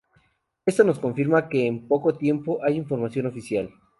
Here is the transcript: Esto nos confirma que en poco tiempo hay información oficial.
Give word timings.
Esto 0.65 0.83
nos 0.83 0.97
confirma 0.97 1.47
que 1.47 1.67
en 1.67 1.87
poco 1.87 2.17
tiempo 2.17 2.57
hay 2.63 2.75
información 2.75 3.27
oficial. 3.27 3.69